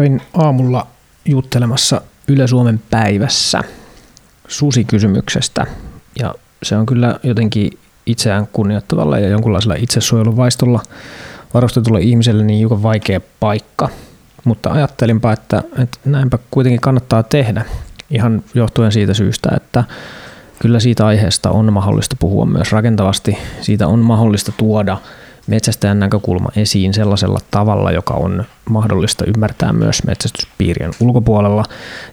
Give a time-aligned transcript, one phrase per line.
[0.00, 0.86] Kävin aamulla
[1.24, 3.60] juttelemassa Yle Suomen päivässä
[4.48, 5.66] susikysymyksestä
[6.18, 10.82] ja se on kyllä jotenkin itseään kunnioittavalla ja jonkunlaisella itsesuojeluvaistolla
[11.54, 13.88] varustetulle ihmiselle niin hiukan vaikea paikka.
[14.44, 17.64] Mutta ajattelinpa, että, että näinpä kuitenkin kannattaa tehdä
[18.10, 19.84] ihan johtuen siitä syystä, että
[20.58, 23.38] kyllä siitä aiheesta on mahdollista puhua myös rakentavasti.
[23.60, 24.98] Siitä on mahdollista tuoda
[25.50, 31.64] metsästäjän näkökulma esiin sellaisella tavalla, joka on mahdollista ymmärtää myös metsästyspiirien ulkopuolella.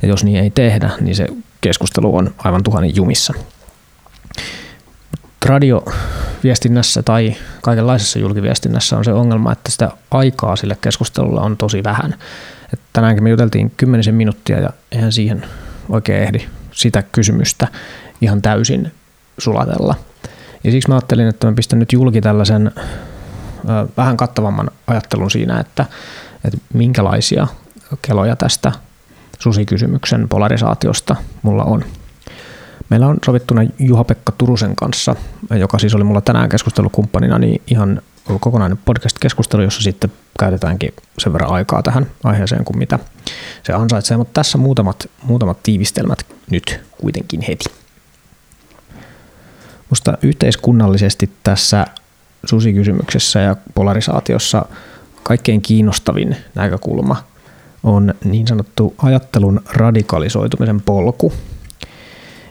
[0.02, 1.27] Ja jos niin ei tehdä, niin se
[1.62, 3.34] keskustelu on aivan tuhannen jumissa.
[5.46, 12.16] Radioviestinnässä tai kaikenlaisessa julkiviestinnässä on se ongelma, että sitä aikaa sille keskustelulla on tosi vähän.
[12.74, 15.46] Et tänäänkin me juteltiin kymmenisen minuuttia ja eihän siihen
[15.90, 16.40] oikein ehdi
[16.72, 17.68] sitä kysymystä
[18.22, 18.91] ihan täysin
[19.38, 19.96] sulatella.
[20.63, 22.72] Ja siksi mä ajattelin, että mä pistän nyt julki tällaisen
[23.98, 25.86] vähän kattavamman ajattelun siinä, että,
[26.46, 27.48] että minkälaisia
[28.02, 28.72] keloja tästä
[29.40, 31.84] susikysymyksen polarisaatiosta mulla on.
[32.90, 35.16] Meillä on sovittuna Juha-Pekka Turusen kanssa,
[35.49, 38.02] joka siis oli mulla tänään keskustelukumppanina, niin ihan
[38.40, 42.99] kokonainen podcast-keskustelu, jossa sitten käytetäänkin sen verran aikaa tähän aiheeseen kuin mitä
[43.64, 47.66] se ansaitsee, mutta tässä muutamat, muutamat tiivistelmät nyt kuitenkin heti.
[49.90, 51.88] Musta yhteiskunnallisesti tässä
[52.46, 54.66] susikysymyksessä ja polarisaatiossa
[55.24, 57.24] kaikkein kiinnostavin näkökulma
[57.84, 61.34] on niin sanottu ajattelun radikalisoitumisen polku.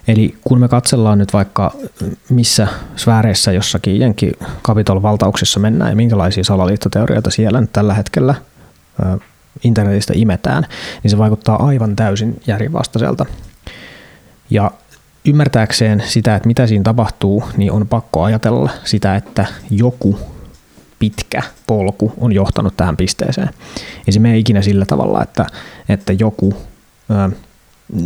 [0.09, 1.75] Eli kun me katsellaan nyt vaikka
[2.29, 8.34] missä sfääreissä jossakin jenkin kapitol valtauksessa mennään ja minkälaisia salaliittoteorioita siellä nyt tällä hetkellä
[9.64, 10.67] internetistä imetään,
[11.03, 13.27] niin se vaikuttaa aivan täysin järjenvastaiselta.
[14.51, 14.70] Ja
[15.27, 20.19] ymmärtääkseen sitä, että mitä siinä tapahtuu, niin on pakko ajatella sitä, että joku
[20.99, 23.51] pitkä polku on johtanut tähän pisteeseen.
[24.07, 25.47] Ei se mene ikinä sillä tavalla, että,
[25.89, 26.55] että joku
[27.11, 27.37] ö,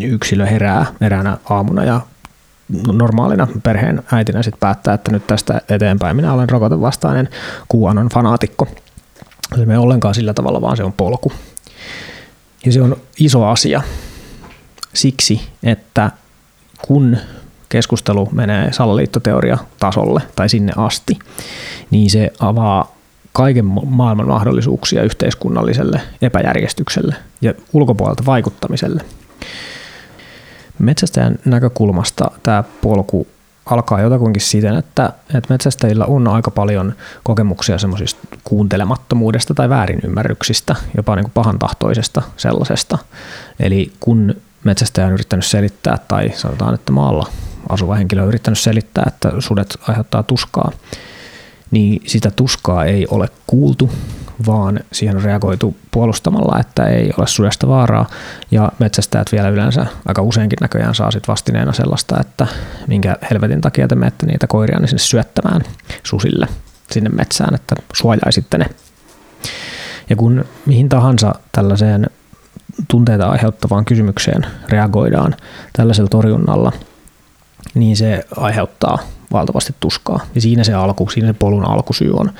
[0.00, 2.00] yksilö herää eräänä aamuna ja
[2.92, 7.28] normaalina perheen äitinä sitten päättää, että nyt tästä eteenpäin minä olen rokotevastainen
[7.74, 8.68] QAnon fanaatikko.
[9.56, 11.32] Se ei ollenkaan sillä tavalla, vaan se on polku.
[12.66, 13.82] Ja se on iso asia
[14.94, 16.10] siksi, että
[16.82, 17.16] kun
[17.68, 21.18] keskustelu menee salaliittoteoria tasolle tai sinne asti,
[21.90, 22.94] niin se avaa
[23.32, 29.02] kaiken maailman mahdollisuuksia yhteiskunnalliselle epäjärjestykselle ja ulkopuolelta vaikuttamiselle.
[30.78, 33.26] Metsästäjän näkökulmasta tämä polku
[33.66, 41.16] alkaa jotakuinkin siten, että, että metsästäjillä on aika paljon kokemuksia semmoisista kuuntelemattomuudesta tai väärinymmärryksistä, jopa
[41.16, 42.98] niin kuin pahantahtoisesta sellaisesta.
[43.60, 44.34] Eli kun
[44.64, 47.26] metsästäjä on yrittänyt selittää, tai sanotaan, että maalla
[47.68, 50.72] asuva henkilö on yrittänyt selittää, että sudet aiheuttaa tuskaa,
[51.70, 53.90] niin sitä tuskaa ei ole kuultu,
[54.46, 58.06] vaan siihen on reagoitu puolustamalla, että ei ole sudesta vaaraa.
[58.50, 62.46] Ja metsästäjät vielä yleensä aika useinkin näköjään saa sit vastineena sellaista, että
[62.86, 65.62] minkä helvetin takia te menette niitä koiria niin sinne syöttämään
[66.02, 66.48] susille
[66.90, 68.66] sinne metsään, että suojaisitte ne.
[70.10, 72.10] Ja kun mihin tahansa tällaiseen
[72.88, 75.36] tunteita aiheuttavaan kysymykseen reagoidaan
[75.72, 76.72] tällaisella torjunnalla,
[77.74, 78.98] niin se aiheuttaa
[79.32, 80.20] valtavasti tuskaa.
[80.34, 82.32] Ja siinä se alku, siinä se polun alkusyy on.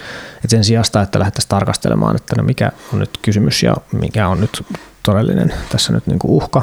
[0.45, 4.41] Et sen sijasta, että lähdettäisiin tarkastelemaan, että no mikä on nyt kysymys ja mikä on
[4.41, 4.65] nyt
[5.03, 6.63] todellinen tässä nyt niinku uhka,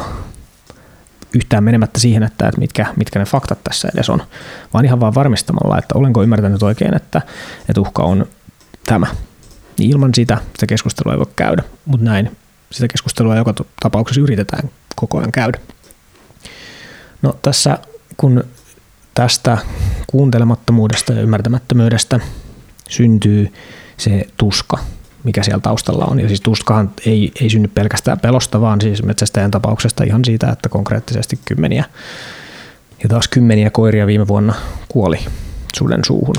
[1.33, 4.23] yhtään menemättä siihen, että, että mitkä, mitkä ne faktat tässä edes on,
[4.73, 7.22] vaan ihan vaan varmistamalla, että olenko ymmärtänyt oikein, että,
[7.69, 8.25] että uhka on
[8.85, 9.07] tämä.
[9.79, 12.38] Niin ilman sitä sitä keskustelua ei voi käydä, mutta näin
[12.72, 15.59] sitä keskustelua joka tapauksessa yritetään koko ajan käydä.
[17.22, 17.78] No tässä
[18.17, 18.44] kun
[19.13, 19.57] tästä
[20.07, 22.19] kuuntelemattomuudesta ja ymmärtämättömyydestä
[22.89, 23.53] syntyy
[23.97, 24.77] se tuska,
[25.23, 26.19] mikä siellä taustalla on.
[26.19, 30.69] Ja siis tuskahan ei, ei synny pelkästään pelosta, vaan siis metsästäjän tapauksesta ihan siitä, että
[30.69, 31.85] konkreettisesti kymmeniä
[33.03, 34.53] ja taas kymmeniä koiria viime vuonna
[34.88, 35.19] kuoli
[35.75, 36.35] suden suuhun.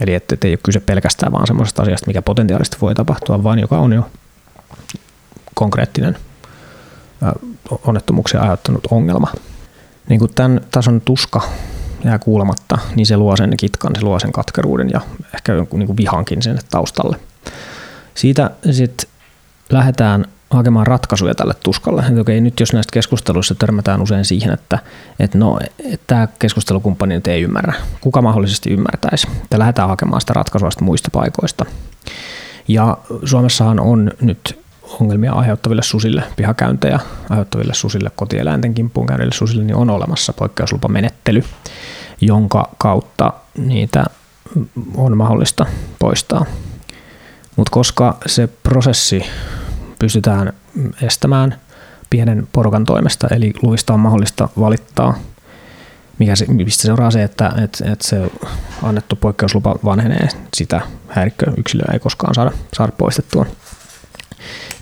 [0.00, 3.78] Eli että ei ole kyse pelkästään vaan semmoisesta asiasta, mikä potentiaalisesti voi tapahtua, vaan joka
[3.78, 4.10] on jo
[5.60, 6.16] konkreettinen
[7.84, 9.32] onnettomuuksia aiheuttanut ongelma.
[10.08, 11.42] Niin kuin tämän tason tuska
[12.04, 15.00] jää kuulematta, niin se luo sen kitkan, se luo sen katkeruuden ja
[15.34, 17.16] ehkä jonkun niin vihankin sen taustalle.
[18.14, 19.10] Siitä sitten
[19.70, 22.04] lähdetään hakemaan ratkaisuja tälle tuskalle.
[22.08, 24.78] Että okei, nyt jos näistä keskusteluissa törmätään usein siihen, että,
[25.18, 25.58] että no,
[26.06, 27.74] tämä keskustelukumppani nyt ei ymmärrä.
[28.00, 29.28] Kuka mahdollisesti ymmärtäisi?
[29.44, 31.64] Että lähdetään hakemaan sitä ratkaisua muista paikoista.
[32.68, 34.60] Ja Suomessahan on nyt
[35.00, 37.00] ongelmia aiheuttaville susille, pihakäyntejä
[37.30, 41.44] aiheuttaville susille, kotieläinten kimppuun käyneille susille, niin on olemassa poikkeuslupamenettely,
[42.20, 44.04] jonka kautta niitä
[44.96, 45.66] on mahdollista
[45.98, 46.44] poistaa.
[47.56, 49.24] Mutta koska se prosessi
[49.98, 50.52] pystytään
[51.02, 51.60] estämään
[52.10, 55.14] pienen porukan toimesta, eli luvista on mahdollista valittaa,
[56.18, 58.30] mikä se, mistä seuraa se, että, että, että se
[58.82, 63.46] annettu poikkeuslupa vanhenee, sitä häirikköyksilöä ei koskaan saada, saada poistettua.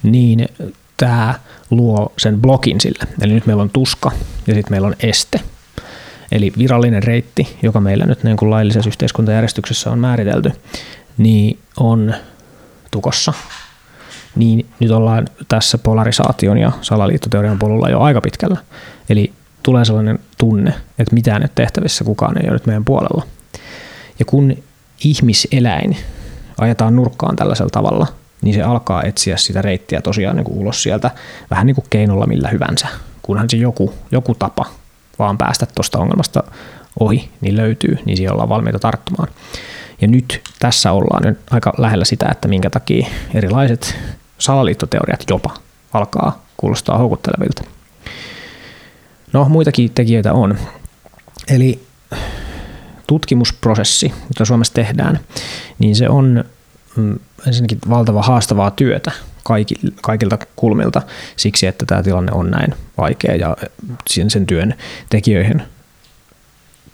[0.02, 0.49] Niin
[0.96, 1.34] tämä
[1.70, 3.05] luo sen blokin sille.
[3.20, 4.10] Eli nyt meillä on tuska
[4.46, 5.40] ja sitten meillä on este.
[6.32, 10.52] Eli virallinen reitti, joka meillä nyt niin kuin laillisessa yhteiskuntajärjestyksessä on määritelty,
[11.19, 12.14] niin on
[12.90, 13.32] tukossa.
[14.37, 18.56] Niin nyt ollaan tässä polarisaation ja salaliittoteorian polulla jo aika pitkällä.
[19.08, 19.32] Eli
[19.62, 23.26] tulee sellainen tunne, että mitään nyt tehtävissä, kukaan ei ole nyt meidän puolella.
[24.19, 24.56] Ja kun
[25.05, 25.96] ihmiseläin
[26.58, 28.06] ajetaan nurkkaan tällaisella tavalla,
[28.43, 31.11] niin se alkaa etsiä sitä reittiä tosiaan niin kuin ulos sieltä
[31.50, 32.87] vähän niin kuin keinolla millä hyvänsä.
[33.23, 34.67] Kunhan se joku, joku tapa
[35.19, 36.43] vaan päästä tuosta ongelmasta
[37.00, 39.29] ohi, niin löytyy, niin siihen ollaan valmiita tarttumaan.
[40.00, 43.96] Ja nyt tässä ollaan nyt aika lähellä sitä, että minkä takia erilaiset
[44.38, 45.55] salaliittoteoriat jopa
[45.93, 47.62] alkaa kuulostaa houkuttelevilta.
[49.32, 50.58] No, muitakin tekijöitä on.
[51.49, 51.82] Eli
[53.06, 55.20] tutkimusprosessi, jota Suomessa tehdään,
[55.79, 56.44] niin se on
[57.46, 59.12] ensinnäkin valtava haastavaa työtä
[60.02, 61.02] kaikilta kulmilta
[61.36, 63.56] siksi, että tämä tilanne on näin vaikea ja
[64.08, 64.74] sen työn
[65.10, 65.62] tekijöihin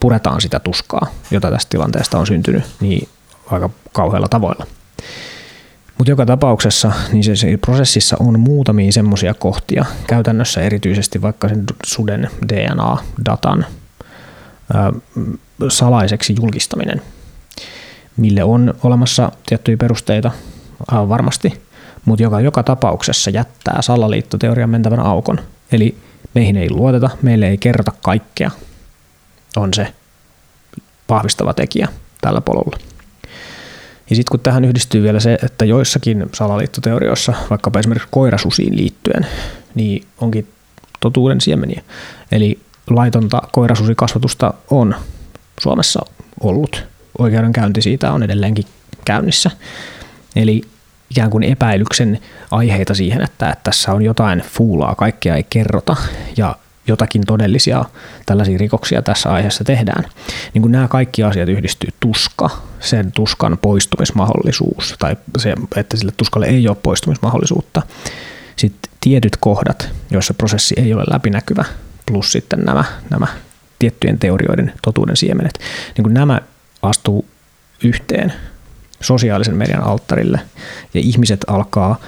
[0.01, 3.09] puretaan sitä tuskaa, jota tästä tilanteesta on syntynyt niin
[3.51, 4.67] aika kauheilla tavoilla.
[5.99, 11.65] Mutta joka tapauksessa niin se, se prosessissa on muutamia semmoisia kohtia, käytännössä erityisesti vaikka sen
[11.87, 13.67] suden DNA-datan
[15.69, 17.03] salaiseksi julkistaminen,
[18.17, 20.31] mille on olemassa tiettyjä perusteita
[20.89, 21.63] aivan varmasti,
[22.05, 25.41] mutta joka joka tapauksessa jättää salaliittoteorian mentävän aukon.
[25.73, 25.97] Eli
[26.35, 28.51] meihin ei luoteta, meille ei kerrota kaikkea,
[29.57, 29.95] on se
[31.09, 31.89] vahvistava tekijä
[32.21, 32.79] tällä polulla.
[34.11, 39.27] Ja sitten kun tähän yhdistyy vielä se, että joissakin salaliittoteorioissa, vaikkapa esimerkiksi koirasusiin liittyen,
[39.75, 40.49] niin onkin
[41.01, 41.83] totuuden siemeniä.
[42.33, 42.59] Eli
[42.91, 44.95] laitonta koirasusikasvatusta on
[45.61, 46.01] Suomessa
[46.41, 46.94] ollut.
[47.19, 48.65] Oikeudenkäynti siitä on edelleenkin
[49.05, 49.51] käynnissä.
[50.37, 50.63] Eli
[51.11, 52.21] ikään kuin epäilyksen
[52.51, 55.97] aiheita siihen, että, että tässä on jotain fuulaa, kaikkea ei kerrota
[56.37, 56.57] ja
[56.87, 57.85] jotakin todellisia
[58.27, 60.05] tällaisia rikoksia tässä aiheessa tehdään.
[60.55, 62.51] Niin kun nämä kaikki asiat yhdistyy tuska,
[62.81, 67.83] sen tuskan poistumismahdollisuus, tai se, että sille tuskalle ei ole poistumismahdollisuutta,
[68.57, 71.65] sitten tietyt kohdat, joissa prosessi ei ole läpinäkyvä,
[72.07, 73.27] plus sitten nämä, nämä
[73.79, 75.59] tiettyjen teorioiden totuuden siemenet,
[75.97, 76.41] niin kun nämä
[76.89, 77.25] astuu
[77.85, 78.33] yhteen
[79.01, 80.41] sosiaalisen median alttarille
[80.95, 82.01] ja ihmiset alkaa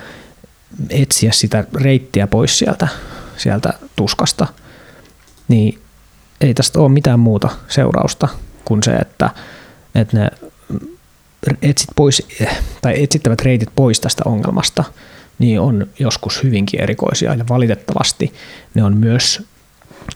[0.91, 2.89] etsiä sitä reittiä pois sieltä,
[3.37, 4.47] sieltä tuskasta–
[5.49, 5.79] niin
[6.41, 8.29] ei tästä ole mitään muuta seurausta
[8.65, 9.31] kuin se, että,
[9.95, 10.31] että ne
[11.63, 12.29] etsit pois,
[12.83, 14.85] tai etsittävät reitit pois tästä ongelmasta,
[15.39, 18.35] niin on joskus hyvinkin erikoisia ja valitettavasti
[18.75, 19.43] ne on myös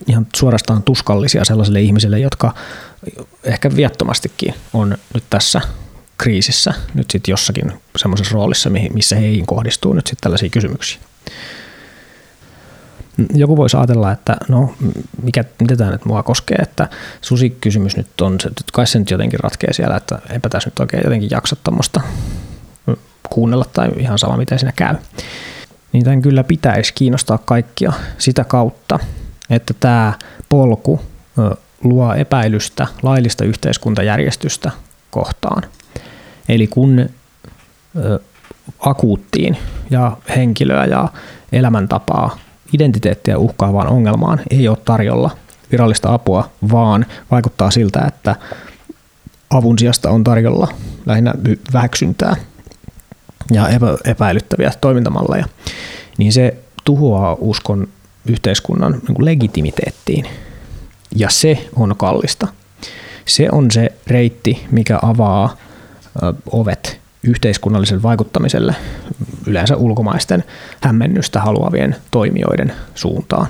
[0.06, 2.54] ihan suorastaan tuskallisia sellaisille ihmisille, jotka
[3.44, 5.60] ehkä viattomastikin on nyt tässä
[6.18, 11.00] kriisissä nyt sitten jossakin semmoisessa roolissa, missä heihin kohdistuu nyt sitten tällaisia kysymyksiä
[13.34, 14.74] joku voisi ajatella, että no,
[15.22, 16.88] mikä, mitä tämä nyt mua koskee, että
[17.20, 21.02] susikysymys nyt on, se, kai se nyt jotenkin ratkee siellä, että eipä tässä nyt oikein
[21.04, 22.00] jotenkin jaksa tuommoista
[23.30, 24.94] kuunnella tai ihan sama, miten siinä käy.
[25.92, 28.98] Niin tämän kyllä pitäisi kiinnostaa kaikkia sitä kautta,
[29.50, 30.12] että tämä
[30.48, 31.00] polku
[31.84, 34.70] luo epäilystä laillista yhteiskuntajärjestystä
[35.10, 35.62] kohtaan.
[36.48, 37.08] Eli kun
[38.80, 39.56] akuuttiin
[39.90, 41.08] ja henkilöä ja
[41.52, 42.38] elämäntapaa
[42.72, 45.30] identiteettiä uhkaavaan ongelmaan ei ole tarjolla
[45.72, 48.36] virallista apua, vaan vaikuttaa siltä, että
[49.50, 50.68] avun sijasta on tarjolla
[51.06, 51.34] lähinnä
[51.72, 52.36] väheksyntää
[53.52, 55.44] ja epä, epäilyttäviä toimintamalleja,
[56.18, 57.88] niin se tuhoaa uskon
[58.26, 60.26] yhteiskunnan niin legitimiteettiin.
[61.16, 62.48] Ja se on kallista.
[63.26, 65.56] Se on se reitti, mikä avaa
[66.52, 68.74] ovet yhteiskunnallisen vaikuttamiselle
[69.46, 70.44] yleensä ulkomaisten
[70.82, 73.48] hämmennystä haluavien toimijoiden suuntaan.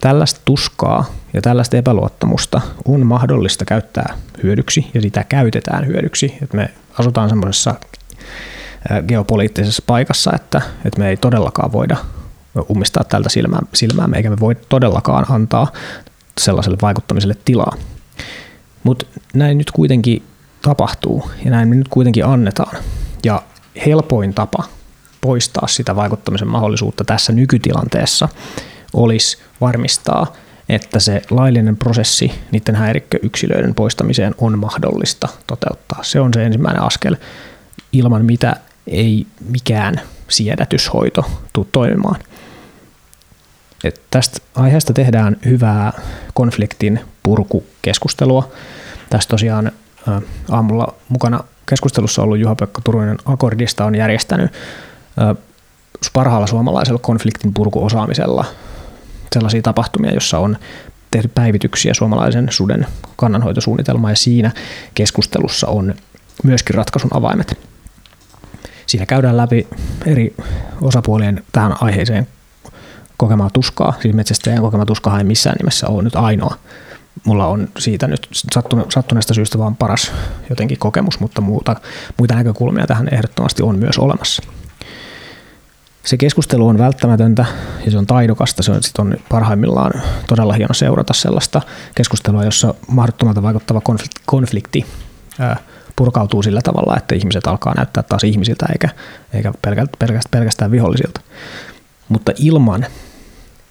[0.00, 6.38] Tällaista tuskaa ja tällaista epäluottamusta on mahdollista käyttää hyödyksi ja sitä käytetään hyödyksi.
[6.42, 7.74] Että me asutaan semmoisessa
[9.08, 11.96] geopoliittisessa paikassa, että, että me ei todellakaan voida
[12.70, 15.72] ummistaa tältä silmää, silmää eikä me voi todellakaan antaa
[16.38, 17.76] sellaiselle vaikuttamiselle tilaa.
[18.84, 20.22] Mutta näin nyt kuitenkin
[20.62, 22.76] tapahtuu ja näin me nyt kuitenkin annetaan.
[23.24, 23.42] Ja
[23.86, 24.64] helpoin tapa
[25.20, 28.28] poistaa sitä vaikuttamisen mahdollisuutta tässä nykytilanteessa
[28.92, 30.32] olisi varmistaa,
[30.68, 36.02] että se laillinen prosessi niiden häirikköyksilöiden poistamiseen on mahdollista toteuttaa.
[36.02, 37.16] Se on se ensimmäinen askel,
[37.92, 42.20] ilman mitä ei mikään siedätyshoito tuu toimimaan.
[43.84, 45.92] Et tästä aiheesta tehdään hyvää
[46.34, 48.52] konfliktin purkukeskustelua.
[49.10, 49.72] Tässä tosiaan
[50.50, 54.52] aamulla mukana keskustelussa ollut Juha-Pekka Turunen Akordista on järjestänyt
[56.12, 58.44] parhaalla suomalaisella konfliktin purkuosaamisella
[59.32, 60.56] sellaisia tapahtumia, jossa on
[61.10, 64.50] tehty päivityksiä suomalaisen suden kannanhoitosuunnitelmaan ja siinä
[64.94, 65.94] keskustelussa on
[66.44, 67.58] myöskin ratkaisun avaimet.
[68.86, 69.68] Siinä käydään läpi
[70.06, 70.34] eri
[70.80, 72.28] osapuolien tähän aiheeseen
[73.18, 73.94] kokemaa tuskaa.
[74.02, 76.54] Siis metsästäjän kokema tuska ei missään nimessä ole nyt ainoa.
[77.24, 78.28] Mulla on siitä nyt
[78.94, 80.12] sattuneesta syystä vaan paras
[80.50, 81.76] jotenkin kokemus, mutta muuta,
[82.18, 84.42] muita näkökulmia tähän ehdottomasti on myös olemassa.
[86.04, 87.46] Se keskustelu on välttämätöntä
[87.84, 88.62] ja se on taidokasta.
[88.62, 89.92] Se on, sit on parhaimmillaan
[90.28, 91.62] todella hieno seurata sellaista
[91.94, 93.82] keskustelua, jossa mahdottomalta vaikuttava
[94.26, 94.86] konflikti,
[95.96, 98.88] purkautuu sillä tavalla, että ihmiset alkaa näyttää taas ihmisiltä eikä,
[99.32, 101.20] eikä pelkästään, pelkästään vihollisilta.
[102.08, 102.86] Mutta ilman,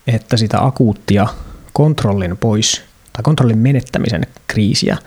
[0.08, 1.28] että sitä akuuttia
[1.74, 2.84] kontrollin pois
[3.14, 4.98] tai kontrollin menettämisen kriisiä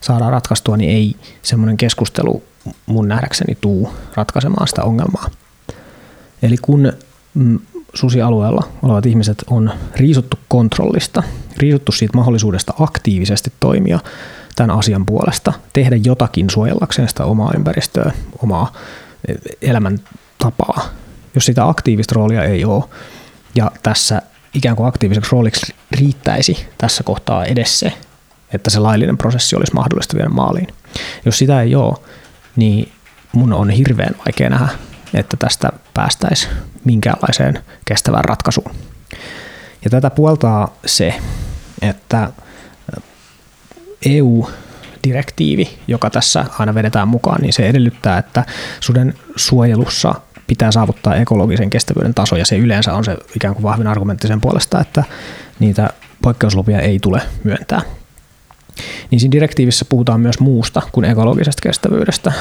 [0.00, 2.42] saadaan ratkaistua, niin ei semmoinen keskustelu
[2.86, 5.30] mun nähdäkseni tuu ratkaisemaan sitä ongelmaa.
[6.42, 6.92] Eli kun
[7.34, 7.58] mm,
[7.94, 11.22] susialueella olevat ihmiset on riisuttu kontrollista,
[11.56, 13.98] riisuttu siitä mahdollisuudesta aktiivisesti toimia
[14.56, 18.72] tämän asian puolesta, tehdä jotakin suojellakseen sitä omaa ympäristöä, omaa
[19.28, 20.88] e, elämäntapaa.
[21.34, 22.84] Jos sitä aktiivista roolia ei ole,
[23.54, 24.22] ja tässä
[24.56, 27.92] ikään kuin aktiiviseksi rooliksi riittäisi tässä kohtaa edes se,
[28.52, 30.66] että se laillinen prosessi olisi mahdollista viedä maaliin.
[31.24, 31.96] Jos sitä ei ole,
[32.56, 32.92] niin
[33.32, 34.68] mun on hirveän vaikea nähdä,
[35.14, 36.52] että tästä päästäisiin
[36.84, 38.74] minkäänlaiseen kestävään ratkaisuun.
[39.84, 41.14] Ja tätä puoltaa se,
[41.82, 42.30] että
[44.06, 48.44] EU-direktiivi, joka tässä aina vedetään mukaan, niin se edellyttää, että
[48.80, 50.14] suden suojelussa
[50.46, 54.40] pitää saavuttaa ekologisen kestävyyden taso, ja se yleensä on se ikään kuin vahvin argumentti sen
[54.40, 55.04] puolesta, että
[55.58, 55.90] niitä
[56.22, 57.82] poikkeuslupia ei tule myöntää.
[59.10, 62.32] Niin siinä direktiivissä puhutaan myös muusta kuin ekologisesta kestävyydestä.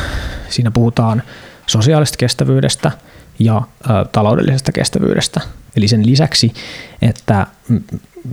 [0.50, 1.24] Siinä puhutaan
[1.68, 2.92] sosiaalisesta kestävyydestä
[3.40, 5.42] ja ä, taloudellisesta kestävyydestä.
[5.76, 6.54] Eli sen lisäksi,
[7.02, 7.48] että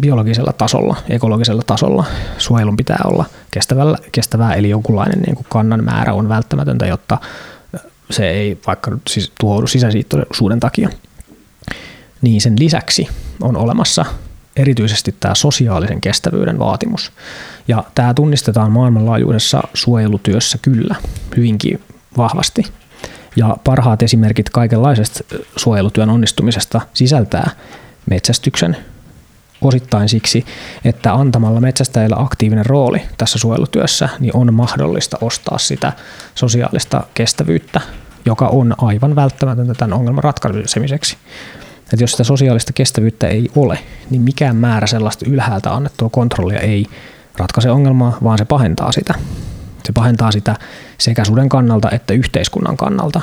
[0.00, 2.04] biologisella tasolla, ekologisella tasolla
[2.38, 7.18] suojelun pitää olla kestävällä, kestävää, eli jonkunlainen niin kuin kannan määrä on välttämätöntä, jotta
[8.12, 10.88] se ei vaikka siis tuhoudu sisäsiittoisuuden takia.
[12.22, 13.08] Niin sen lisäksi
[13.40, 14.04] on olemassa
[14.56, 17.12] erityisesti tämä sosiaalisen kestävyyden vaatimus.
[17.68, 20.94] Ja tämä tunnistetaan maailmanlaajuisessa suojelutyössä kyllä
[21.36, 21.80] hyvinkin
[22.16, 22.62] vahvasti.
[23.36, 25.20] Ja parhaat esimerkit kaikenlaisesta
[25.56, 27.50] suojelutyön onnistumisesta sisältää
[28.10, 28.76] metsästyksen
[29.62, 30.44] osittain siksi,
[30.84, 35.92] että antamalla metsästäjillä aktiivinen rooli tässä suojelutyössä, niin on mahdollista ostaa sitä
[36.34, 37.80] sosiaalista kestävyyttä,
[38.26, 41.16] joka on aivan välttämätöntä tämän ongelman ratkaisemiseksi.
[41.92, 43.78] Että jos sitä sosiaalista kestävyyttä ei ole,
[44.10, 46.86] niin mikään määrä sellaista ylhäältä annettua kontrollia ei
[47.36, 49.14] ratkaise ongelmaa, vaan se pahentaa sitä.
[49.84, 50.56] Se pahentaa sitä
[50.98, 53.20] sekä suden kannalta että yhteiskunnan kannalta.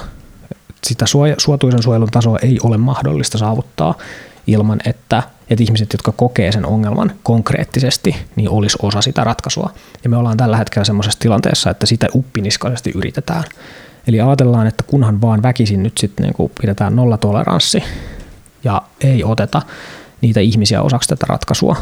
[0.84, 1.06] Sitä
[1.38, 3.98] suotuisen suojelun tasoa ei ole mahdollista saavuttaa
[4.52, 9.74] ilman, että, että ihmiset, jotka kokee sen ongelman konkreettisesti, niin olisi osa sitä ratkaisua.
[10.04, 13.44] Ja me ollaan tällä hetkellä semmoisessa tilanteessa, että sitä uppiniskaisesti yritetään.
[14.08, 17.84] Eli ajatellaan, että kunhan vaan väkisin nyt sitten niin pidetään nollatoleranssi
[18.64, 19.62] ja ei oteta
[20.22, 21.76] niitä ihmisiä osaksi tätä ratkaisua,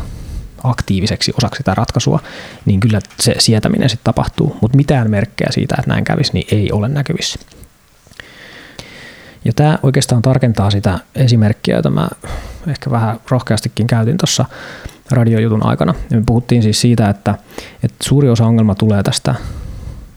[0.63, 2.19] aktiiviseksi osaksi tätä ratkaisua,
[2.65, 4.57] niin kyllä se sietäminen sitten tapahtuu.
[4.61, 7.39] Mutta mitään merkkejä siitä, että näin kävisi, niin ei ole näkyvissä.
[9.47, 12.07] Ja tämä oikeastaan tarkentaa sitä esimerkkiä, jota mä
[12.67, 14.45] ehkä vähän rohkeastikin käytin tuossa
[15.11, 15.93] radiojutun aikana.
[16.09, 17.35] Ja me puhuttiin siis siitä, että,
[17.83, 19.35] että suuri osa ongelma tulee tästä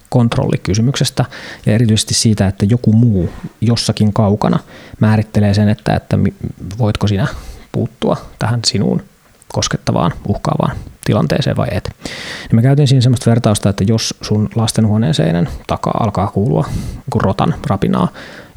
[0.09, 1.25] kontrollikysymyksestä
[1.67, 4.59] ja erityisesti siitä, että joku muu jossakin kaukana
[5.01, 6.19] määrittelee sen, että, että
[6.79, 7.27] voitko sinä
[7.73, 9.03] puuttua tähän sinuun
[9.53, 11.91] koskettavaan, uhkaavaan tilanteeseen vai et.
[12.51, 17.23] Ja mä käytin siinä semmoista vertausta, että jos sun lastenhuoneen seinän takaa alkaa kuulua niin
[17.23, 18.09] rotan rapinaa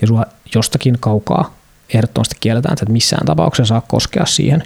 [0.02, 1.54] ja sua jostakin kaukaa
[1.94, 4.64] ehdottomasti kielletään, että missään tapauksessa saa koskea siihen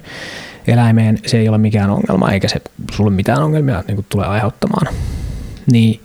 [0.66, 2.60] eläimeen, se ei ole mikään ongelma eikä se
[2.92, 4.94] sulle mitään ongelmia niin tule aiheuttamaan,
[5.72, 6.00] niin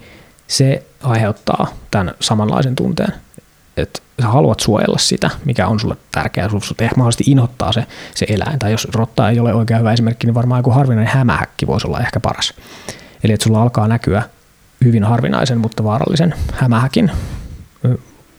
[0.48, 3.13] se aiheuttaa tämän samanlaisen tunteen,
[3.78, 7.86] että sä haluat suojella sitä, mikä on sulle tärkeää, sulle ehkä mahdollisesti inhottaa se,
[8.16, 11.68] se eläin, tai jos rotta ei ole oikein hyvä esimerkki, niin varmaan joku harvinainen hämähäkki
[11.68, 12.54] voisi olla ehkä paras.
[13.24, 14.24] Eli että sulla alkaa näkyä
[14.84, 17.12] hyvin harvinaisen, mutta vaarallisen hämähäkin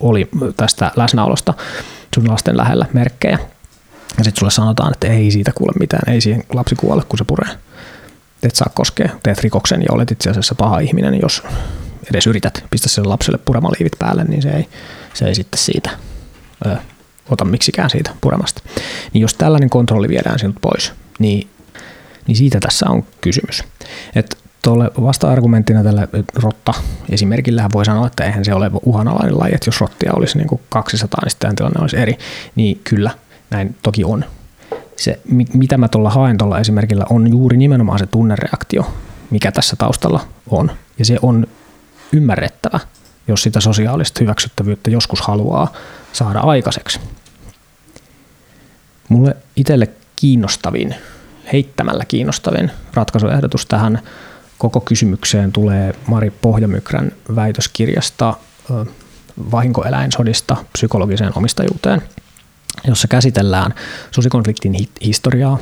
[0.05, 1.55] oli tästä läsnäolosta
[2.15, 3.39] sun lasten lähellä merkkejä.
[4.19, 7.25] Ja sitten sulle sanotaan, että ei siitä kuule mitään, ei siihen lapsi kuole, kun se
[7.25, 7.57] puree.
[8.43, 11.43] Et saa koskea, teet rikoksen ja olet itse asiassa paha ihminen, jos
[12.11, 14.69] edes yrität pistää sen lapselle puremaliivit päälle, niin se ei,
[15.15, 15.91] se ei sitten siitä
[16.67, 16.77] ö,
[17.31, 18.63] ota miksikään siitä puremasta.
[19.13, 21.49] Niin jos tällainen kontrolli viedään sinut pois, niin,
[22.27, 23.65] niin siitä tässä on kysymys.
[24.15, 26.75] Että tuolle vasta-argumenttina tällä rotta
[27.11, 30.61] esimerkillähän voi sanoa, että eihän se ole uhanalainen laji, että jos rottia olisi niin kuin
[30.69, 32.19] 200, niin sitten tilanne olisi eri.
[32.55, 33.11] Niin kyllä,
[33.51, 34.25] näin toki on.
[34.97, 35.21] Se,
[35.55, 38.93] mitä mä tuolla haen tuolla esimerkillä, on juuri nimenomaan se tunnereaktio,
[39.31, 40.71] mikä tässä taustalla on.
[40.99, 41.47] Ja se on
[42.13, 42.81] ymmärrettävä,
[43.29, 45.73] jos sitä sosiaalista hyväksyttävyyttä joskus haluaa
[46.13, 47.01] saada aikaiseksi.
[49.09, 50.95] Mulle itselle kiinnostavin,
[51.53, 54.01] heittämällä kiinnostavin ratkaisuehdotus tähän
[54.59, 58.35] koko kysymykseen tulee Mari Pohjamykrän väitöskirjasta
[59.51, 62.03] Vahinkoeläinsodista psykologiseen omistajuuteen,
[62.85, 63.75] jossa käsitellään
[64.11, 65.59] susikonfliktin historiaa,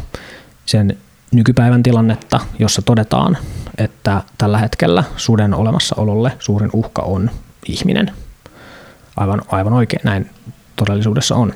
[0.66, 0.98] sen
[1.32, 3.38] nykypäivän tilannetta, jossa todetaan,
[3.78, 7.30] että tällä hetkellä suden olemassaololle suurin uhka on
[7.66, 8.10] ihminen.
[9.16, 10.30] Aivan, aivan oikein näin
[10.76, 11.52] todellisuudessa on.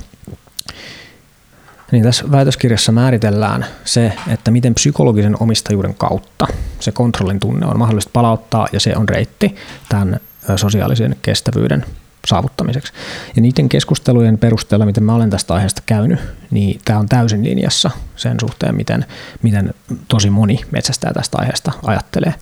[1.93, 6.47] Niin tässä väitöskirjassa määritellään se, että miten psykologisen omistajuuden kautta
[6.81, 9.57] se kontrollin tunne on mahdollista palauttaa ja se on reitti
[9.89, 10.21] tämän
[10.57, 11.85] sosiaalisen kestävyyden
[12.27, 12.93] saavuttamiseksi.
[13.37, 17.91] Ja niiden keskustelujen perusteella, miten mä olen tästä aiheesta käynyt, niin tämä on täysin linjassa
[18.17, 19.05] sen suhteen, miten,
[19.43, 19.75] miten
[20.09, 22.35] tosi moni metsästäjä tästä aiheesta ajattelee.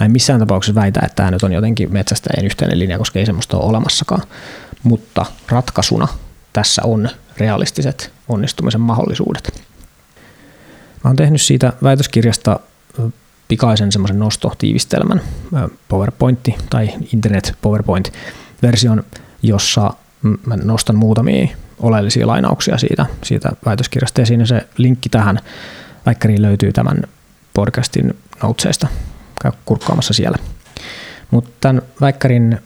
[0.00, 3.26] Mä en missään tapauksessa väitä, että tämä nyt on jotenkin metsästäjien yhteinen linja, koska ei
[3.26, 4.22] semmoista ole olemassakaan.
[4.82, 6.08] Mutta ratkaisuna
[6.52, 9.62] tässä on realistiset onnistumisen mahdollisuudet.
[11.04, 12.60] Mä oon tehnyt siitä väitöskirjasta
[13.50, 15.20] pikaisen semmoisen nostotiivistelmän,
[15.88, 19.04] PowerPointti tai Internet PowerPoint-version,
[19.42, 19.94] jossa
[20.46, 24.20] mä nostan muutamia oleellisia lainauksia siitä, siitä väitöskirjasta.
[24.20, 25.38] Ja siinä se linkki tähän
[26.06, 27.02] väikkäriin löytyy tämän
[27.54, 28.86] podcastin noutseista.
[29.42, 30.38] Käy kurkkaamassa siellä.
[31.30, 32.58] Mutta tämän väikkärin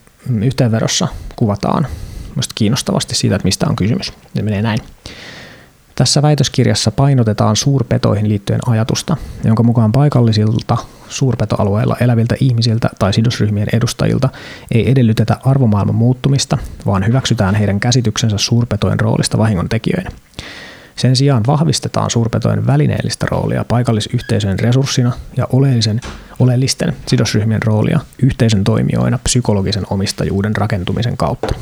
[0.43, 1.87] yhteenvedossa kuvataan
[2.55, 4.13] kiinnostavasti siitä, että mistä on kysymys.
[4.37, 4.81] Se menee näin.
[5.95, 10.77] Tässä väitöskirjassa painotetaan suurpetoihin liittyen ajatusta, jonka mukaan paikallisilta
[11.09, 14.29] suurpetoalueilla eläviltä ihmisiltä tai sidosryhmien edustajilta
[14.71, 20.11] ei edellytetä arvomaailman muuttumista, vaan hyväksytään heidän käsityksensä suurpetojen roolista vahingontekijöinä.
[20.97, 26.01] Sen sijaan vahvistetaan suurpetojen välineellistä roolia paikallisyhteisön resurssina ja oleellisen,
[26.39, 31.55] oleellisten sidosryhmien roolia yhteisön toimijoina psykologisen omistajuuden rakentumisen kautta.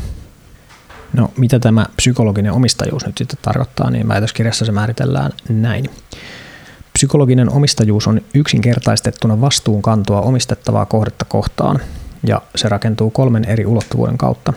[1.13, 5.91] No mitä tämä psykologinen omistajuus nyt sitten tarkoittaa, niin väitöskirjassa se määritellään näin.
[6.93, 11.81] Psykologinen omistajuus on yksinkertaistettuna vastuunkantoa omistettavaa kohdetta kohtaan,
[12.27, 14.53] ja se rakentuu kolmen eri ulottuvuuden kautta.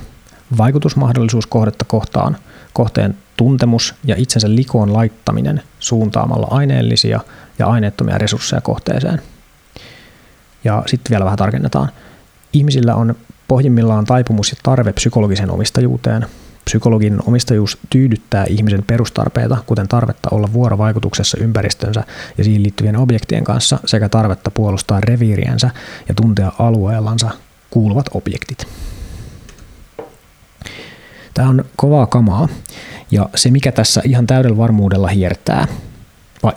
[0.58, 2.38] Vaikutusmahdollisuus kohdetta kohtaan,
[2.74, 7.20] kohteen tuntemus ja itsensä likoon laittaminen suuntaamalla aineellisia
[7.60, 9.22] ja aineettomia resursseja kohteeseen.
[10.63, 11.89] Ja sitten vielä vähän tarkennetaan.
[12.54, 13.15] Ihmisillä on
[13.48, 16.26] pohjimmillaan taipumus ja tarve psykologiseen omistajuuteen,
[16.65, 22.04] Psykologin omistajuus tyydyttää ihmisen perustarpeita, kuten tarvetta olla vuorovaikutuksessa ympäristönsä
[22.38, 25.69] ja siihen liittyvien objektien kanssa sekä tarvetta puolustaa reviiriensä
[26.10, 27.30] ja tuntea alueellansa
[27.69, 28.67] kuuluvat objektit.
[31.34, 32.47] Tämä on kovaa kamaa
[33.12, 35.67] ja se mikä tässä ihan täydellä varmuudella hiertää,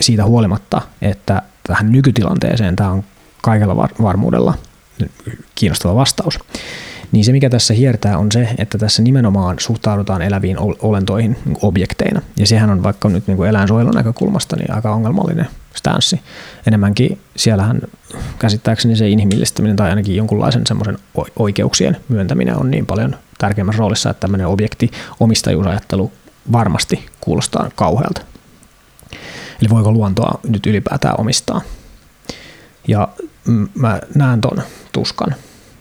[0.01, 3.05] siitä huolimatta, että tähän nykytilanteeseen tämä on
[3.43, 4.55] kaikella varmuudella
[5.55, 6.39] kiinnostava vastaus,
[7.13, 12.23] niin se, mikä tässä hiertää, on se, että tässä nimenomaan suhtaudutaan eläviin olentoihin niin objekteina.
[12.37, 16.21] Ja sehän on vaikka nyt niin eläinsuojelun näkökulmasta niin aika ongelmallinen stanssi.
[16.67, 17.81] Enemmänkin siellähän
[18.39, 20.99] käsittääkseni se inhimillistäminen tai ainakin jonkunlaisen semmoisen
[21.39, 24.91] oikeuksien myöntäminen on niin paljon tärkeämmässä roolissa, että tämmöinen objekti
[25.21, 26.13] omistajuusajattelu
[26.53, 28.21] varmasti kuulostaa kauhealta.
[29.61, 31.61] Eli voiko luontoa nyt ylipäätään omistaa?
[32.89, 33.09] Ja
[33.75, 35.35] mä näen ton tuskan.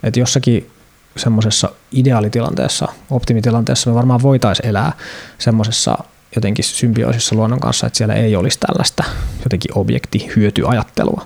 [0.04, 0.72] Että jossakin
[1.18, 4.92] semmoisessa ideaalitilanteessa, optimitilanteessa me varmaan voitaisiin elää
[5.38, 5.98] semmoisessa
[6.36, 9.04] jotenkin symbioosissa luonnon kanssa, että siellä ei olisi tällaista
[9.44, 11.26] jotenkin objektihyötyajattelua.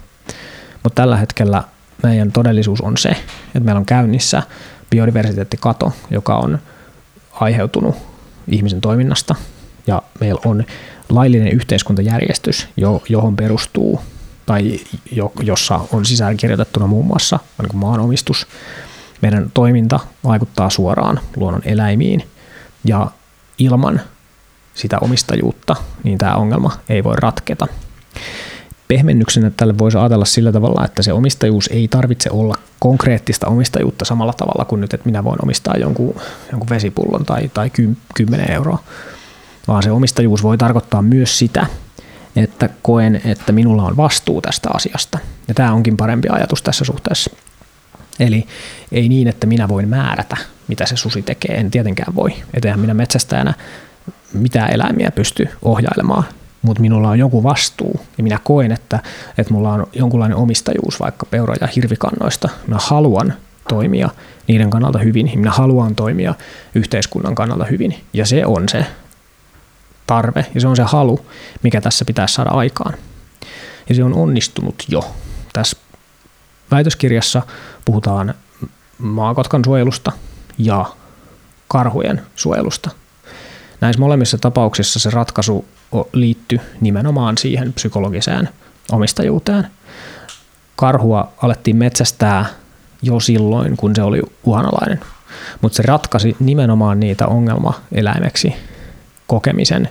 [0.84, 1.64] Mutta tällä hetkellä
[2.04, 4.44] meidän todellisuus on se, että meillä on käynnissä
[4.90, 6.60] biodiversiteettikato, joka on
[7.32, 7.96] aiheutunut
[8.48, 9.36] ihmisen toiminnasta,
[9.88, 10.64] ja meillä on
[11.10, 12.68] laillinen yhteiskuntajärjestys,
[13.10, 14.02] johon perustuu
[14.46, 14.80] tai
[15.44, 18.48] jossa on sisäänkirjoitettuna muun muassa niin maanomistus,
[19.22, 22.24] meidän toiminta vaikuttaa suoraan luonnon eläimiin
[22.86, 23.08] ja
[23.58, 24.02] ilman
[24.74, 27.68] sitä omistajuutta, niin tämä ongelma ei voi ratketa.
[28.88, 34.34] Pehmennyksenä tälle voisi ajatella sillä tavalla, että se omistajuus ei tarvitse olla konkreettista omistajuutta samalla
[34.34, 36.16] tavalla kuin nyt, että minä voin omistaa jonkun,
[36.52, 37.72] jonkun vesipullon tai, tai
[38.16, 38.84] 10 euroa,
[39.68, 41.66] vaan se omistajuus voi tarkoittaa myös sitä,
[42.36, 45.20] että koen, että minulla on vastuu tästä asiasta.
[45.48, 47.32] Ja tämä onkin parempi ajatus tässä suhteessa.
[48.20, 48.48] Eli
[48.92, 51.56] ei niin, että minä voin määrätä, mitä se susi tekee.
[51.56, 52.34] En tietenkään voi.
[52.54, 53.54] Eteenhän minä metsästäjänä
[54.34, 56.24] mitä eläimiä pysty ohjailemaan,
[56.62, 59.00] mutta minulla on joku vastuu ja minä koen, että,
[59.38, 62.50] että mulla on jonkunlainen omistajuus vaikka peura- ja hirvikannoista.
[62.68, 63.34] Mä haluan
[63.70, 64.10] toimia
[64.48, 66.36] niiden kannalta hyvin minä haluan toimia
[66.76, 68.86] yhteiskunnan kannalta hyvin ja se on se
[70.08, 71.26] tarve ja se on se halu,
[71.64, 72.94] mikä tässä pitäisi saada aikaan.
[73.90, 75.16] Ja se on onnistunut jo.
[75.54, 75.78] Tässä
[76.72, 77.42] väitöskirjassa
[77.86, 78.34] puhutaan
[78.98, 80.12] maakotkan suojelusta
[80.58, 80.86] ja
[81.68, 82.90] karhujen suojelusta.
[83.82, 85.66] Näissä molemmissa tapauksissa se ratkaisu
[86.14, 88.50] liittyy nimenomaan siihen psykologiseen
[88.92, 89.68] omistajuuteen.
[90.76, 92.46] Karhua alettiin metsästää
[93.02, 95.00] jo silloin, kun se oli uhanalainen,
[95.62, 98.56] mutta se ratkaisi nimenomaan niitä ongelmaeläimeksi
[99.28, 99.90] kokemisen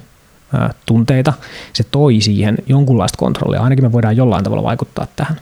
[0.86, 1.32] tunteita.
[1.72, 5.40] Se toi siihen jonkunlaista kontrollia, ainakin me voidaan jollain tavalla vaikuttaa tähän.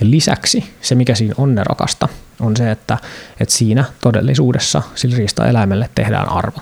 [0.00, 2.08] Ja lisäksi se, mikä siinä on nerokasta,
[2.40, 2.98] on se, että,
[3.40, 6.58] että siinä todellisuudessa sillä riistaeläimelle tehdään arvo.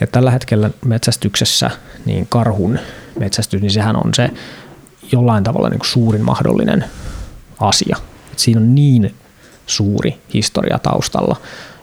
[0.00, 1.70] Et tällä hetkellä metsästyksessä
[2.04, 2.78] niin karhun
[3.18, 4.30] metsästys, niin sehän on se
[5.12, 6.84] jollain tavalla niin kuin suurin mahdollinen
[7.60, 7.96] asia.
[8.32, 9.14] Et siinä on niin
[9.66, 11.36] suuri historia taustalla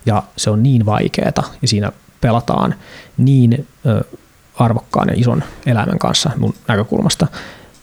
[0.05, 2.75] ja se on niin vaikeaa ja siinä pelataan
[3.17, 4.03] niin ö,
[4.55, 7.27] arvokkaan ja ison eläimen kanssa mun näkökulmasta,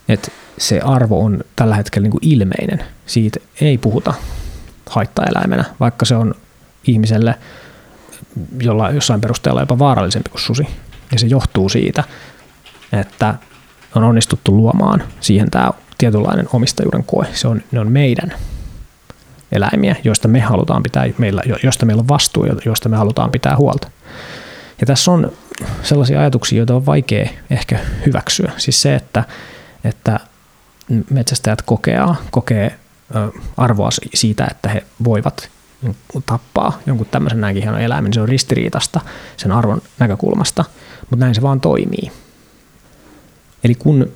[0.09, 2.85] että se arvo on tällä hetkellä niin kuin ilmeinen.
[3.07, 4.15] Siitä ei puhuta
[4.91, 6.35] haittaeläimenä, vaikka se on
[6.87, 7.35] ihmiselle
[8.61, 10.67] jolla jossain perusteella jopa vaarallisempi kuin susi.
[11.13, 12.05] Ja se johtuu siitä,
[12.93, 13.35] että
[13.95, 17.27] on onnistuttu luomaan siihen tämä tietynlainen omistajuuden koe.
[17.33, 18.33] Se on, ne on meidän
[19.53, 23.91] eläimiä, joista me halutaan pitää, meillä, joista meillä on vastuu joista me halutaan pitää huolta.
[24.81, 25.33] Ja tässä on
[25.83, 28.53] sellaisia ajatuksia, joita on vaikea ehkä hyväksyä.
[28.57, 29.25] Siis se, että,
[29.85, 30.21] että
[31.11, 31.99] metsästäjät kokee,
[32.31, 32.79] kokee
[33.57, 35.51] arvoa siitä, että he voivat
[36.27, 39.01] tappaa jonkun tämmöisen näinkin hienon eläimen, se on ristiriitasta
[39.37, 40.65] sen arvon näkökulmasta,
[41.11, 42.13] mutta näin se vaan toimii.
[43.65, 44.13] Eli kun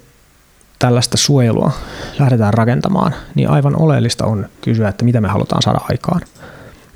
[0.79, 1.72] tällaista suojelua
[2.18, 6.20] lähdetään rakentamaan, niin aivan oleellista on kysyä, että mitä me halutaan saada aikaan.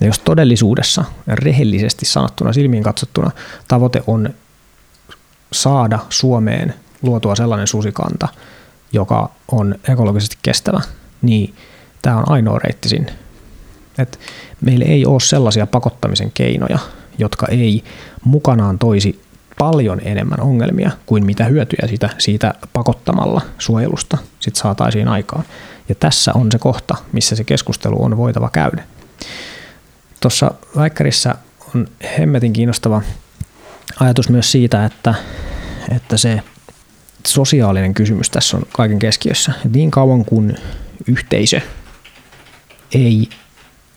[0.01, 3.31] Ja jos todellisuudessa, rehellisesti sanottuna, silmiin katsottuna,
[3.69, 4.35] tavoite on
[5.53, 8.29] saada Suomeen luotua sellainen susikanta,
[8.93, 10.81] joka on ekologisesti kestävä,
[11.23, 11.55] niin
[12.03, 13.13] tämä on ainoa reitti sinne.
[13.99, 14.21] Et
[14.61, 16.79] meillä ei ole sellaisia pakottamisen keinoja,
[17.19, 17.85] jotka ei
[18.25, 19.23] mukanaan toisi
[19.59, 25.45] paljon enemmän ongelmia kuin mitä hyötyjä siitä, siitä pakottamalla suojelusta sit saataisiin aikaan.
[25.89, 28.83] Ja tässä on se kohta, missä se keskustelu on voitava käydä.
[30.21, 31.35] Tuossa väikkärissä
[31.75, 33.03] on hemmetin kiinnostava
[34.01, 35.15] ajatus myös siitä, että,
[35.97, 36.43] että se
[37.33, 39.53] sosiaalinen kysymys tässä on kaiken keskiössä.
[39.73, 40.57] Niin kauan kuin
[41.07, 41.61] yhteisö
[42.95, 43.29] ei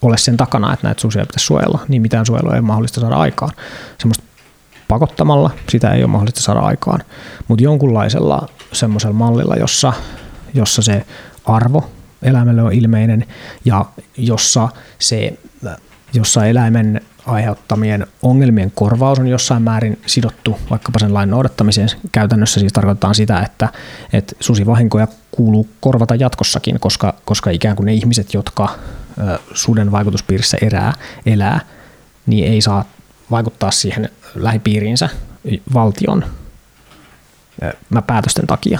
[0.02, 3.16] ole sen takana, että näitä susia pitäisi suojella, niin mitään suojelua ei ole mahdollista saada
[3.16, 3.52] aikaan.
[3.98, 4.24] Semmoista
[4.88, 7.00] pakottamalla sitä ei ole mahdollista saada aikaan,
[7.48, 9.94] mutta jonkunlaisella semmoisella mallilla, jossa,
[10.54, 11.06] jossa se
[11.46, 11.90] arvo
[12.22, 13.26] eläimelle on ilmeinen
[13.66, 13.86] ja
[14.18, 15.34] jossa, se,
[16.14, 21.90] jossa eläimen aiheuttamien ongelmien korvaus on jossain määrin sidottu vaikkapa sen lain noudattamiseen.
[22.12, 23.70] Käytännössä siis tarkoittaa sitä, että,
[24.14, 28.70] että susivahinkoja kuuluu korvata jatkossakin, koska, koska ikään kuin ne ihmiset, jotka
[29.54, 30.94] suden vaikutuspiirissä erää,
[31.26, 31.60] elää,
[32.26, 32.86] niin ei saa
[33.32, 35.10] vaikuttaa siihen lähipiiriinsä
[35.74, 36.26] valtion
[38.08, 38.80] päätösten takia.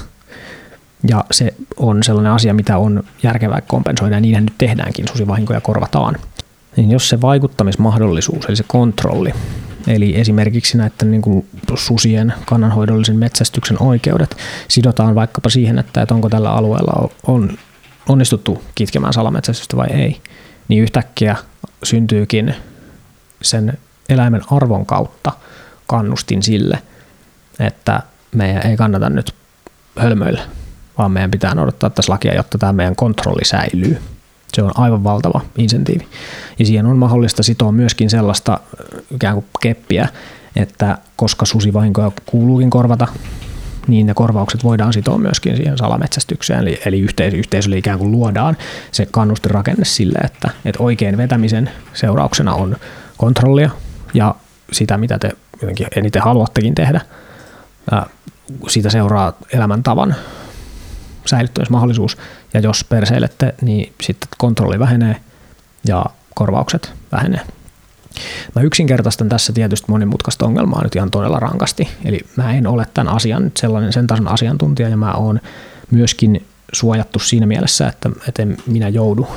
[1.08, 6.16] Ja se on sellainen asia, mitä on järkevää kompensoida, ja niinhän nyt tehdäänkin, susivahinkoja korvataan.
[6.80, 9.34] Niin jos se vaikuttamismahdollisuus, eli se kontrolli,
[9.88, 14.38] eli esimerkiksi näiden niin kuin susien kannanhoidollisen metsästyksen oikeudet
[14.68, 17.58] sidotaan vaikkapa siihen, että, että onko tällä alueella on
[18.10, 20.22] onnistuttu kitkemään salametsästystä vai ei,
[20.68, 21.36] niin yhtäkkiä
[21.84, 22.56] syntyykin
[23.42, 23.78] sen
[24.10, 25.32] eläimen arvon kautta
[25.88, 26.80] kannustin sille,
[27.60, 28.04] että
[28.36, 29.36] meidän ei kannata nyt
[29.98, 30.42] hölmöillä,
[30.98, 34.02] vaan meidän pitää noudattaa tässä lakia, jotta tämä meidän kontrolli säilyy.
[34.54, 36.08] Se on aivan valtava insentiivi.
[36.60, 38.60] Ja siihen on mahdollista sitoa myöskin sellaista
[39.12, 40.08] ikään kuin keppiä,
[40.56, 43.08] että koska susivahinkoja kuuluukin korvata,
[43.88, 48.58] niin ne korvaukset voidaan sitoa myöskin siihen salametsästykseen, eli, eli yhteis- yhteisölle ikään kuin luodaan
[48.92, 52.76] se kannustirakenne sille, että, että oikein vetämisen seurauksena on
[53.18, 53.70] kontrollia
[54.14, 54.36] ja
[54.72, 57.02] sitä, mitä te jotenkin eniten haluattekin tehdä.
[58.68, 60.16] Siitä seuraa elämäntavan
[61.26, 62.18] säilyttämismahdollisuus,
[62.54, 65.16] ja jos perseilette, niin sitten kontrolli vähenee
[65.88, 66.06] ja
[66.40, 67.42] korvaukset vähenee.
[68.56, 71.90] Mä yksinkertaistan tässä tietysti monimutkaista ongelmaa nyt ihan todella rankasti.
[72.06, 75.40] Eli mä en ole tämän asian nyt sellainen sen tason asiantuntija ja mä oon
[75.92, 79.28] myöskin suojattu siinä mielessä, että, että en minä joudu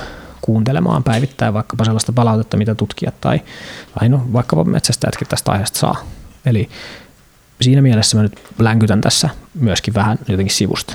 [0.41, 3.41] kuuntelemaan päivittäin vaikkapa sellaista palautetta, mitä tutkijat tai,
[3.99, 5.97] tai no, vaikkapa metsästäjätkin tästä aiheesta saa.
[6.47, 6.69] Eli
[7.61, 10.95] siinä mielessä mä nyt länkytän tässä myöskin vähän jotenkin sivusta.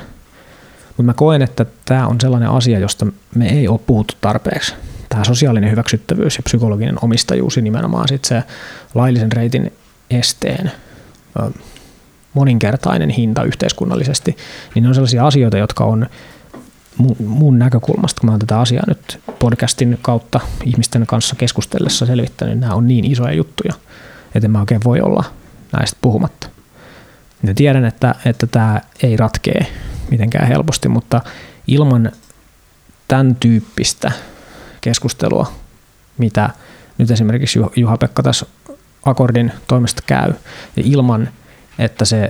[0.88, 4.76] Mutta mä koen, että tämä on sellainen asia, josta me ei ole puhuttu tarpeeksi.
[5.18, 8.44] Tämä sosiaalinen hyväksyttävyys ja psykologinen omistajuus ja nimenomaan sit se
[8.96, 9.74] laillisen reitin
[10.10, 10.72] esteen
[12.34, 14.38] moninkertainen hinta yhteiskunnallisesti,
[14.76, 16.08] niin ne on sellaisia asioita, jotka on
[17.26, 22.62] mun näkökulmasta, kun mä oon tätä asiaa nyt podcastin kautta ihmisten kanssa keskustellessa selvittänyt, niin
[22.62, 23.74] nämä on niin isoja juttuja,
[24.36, 25.24] että mä oikein voi olla
[25.72, 26.50] näistä puhumatta.
[27.44, 29.68] Ja tiedän, että, että tämä ei ratkee
[30.12, 31.22] mitenkään helposti, mutta
[31.68, 32.12] ilman
[33.08, 34.12] tämän tyyppistä
[34.88, 35.52] keskustelua,
[36.18, 36.50] mitä
[36.98, 38.46] nyt esimerkiksi Juha-Pekka tässä
[39.06, 40.34] Akordin toimesta käy,
[40.76, 41.30] ja ilman,
[41.80, 42.30] että se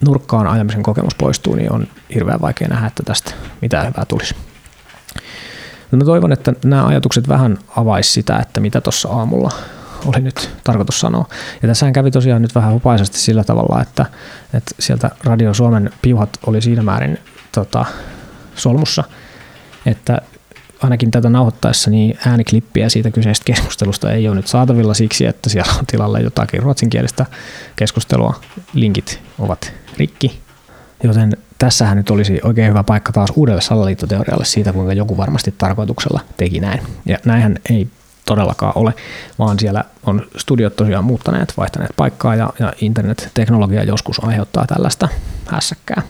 [0.00, 4.34] nurkkaan ajamisen kokemus poistuu, niin on hirveän vaikea nähdä, että tästä mitään hyvää tulisi.
[5.90, 9.50] Mä toivon, että nämä ajatukset vähän avaisi sitä, että mitä tuossa aamulla
[10.06, 11.28] oli nyt tarkoitus sanoa.
[11.62, 14.06] Ja tässähän kävi tosiaan nyt vähän hupaisesti sillä tavalla, että,
[14.54, 17.18] että sieltä Radio Suomen piuhat oli siinä määrin
[17.54, 17.84] tota,
[18.54, 19.04] solmussa,
[19.86, 20.20] että
[20.82, 25.72] ainakin tätä nauhoittaessa niin ääniklippiä siitä kyseisestä keskustelusta ei ole nyt saatavilla siksi, että siellä
[25.78, 27.26] on tilalle jotakin ruotsinkielistä
[27.76, 28.40] keskustelua.
[28.74, 30.40] Linkit ovat rikki.
[31.02, 36.20] Joten tässähän nyt olisi oikein hyvä paikka taas uudelle salaliittoteorialle siitä, kuinka joku varmasti tarkoituksella
[36.36, 36.80] teki näin.
[37.06, 37.88] Ja näinhän ei
[38.24, 38.94] todellakaan ole,
[39.38, 45.08] vaan siellä on studiot tosiaan muuttaneet, vaihtaneet paikkaa ja, ja internet-teknologia joskus aiheuttaa tällaista
[45.46, 46.02] hässäkkää.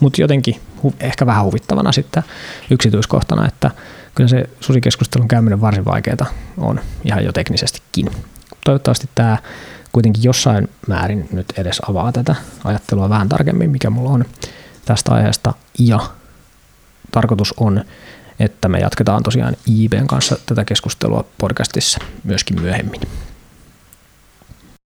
[0.00, 0.60] Mutta jotenkin
[1.00, 2.22] ehkä vähän huvittavana sitten
[2.70, 3.70] yksityiskohtana, että
[4.18, 6.26] kyllä se susikeskustelun käyminen varsin vaikeaa
[6.56, 8.10] on ihan jo teknisestikin.
[8.64, 9.38] Toivottavasti tämä
[9.92, 14.24] kuitenkin jossain määrin nyt edes avaa tätä ajattelua vähän tarkemmin, mikä mulla on
[14.84, 15.54] tästä aiheesta.
[15.78, 16.00] Ja
[17.10, 17.84] tarkoitus on,
[18.38, 23.00] että me jatketaan tosiaan IBn kanssa tätä keskustelua podcastissa myöskin myöhemmin.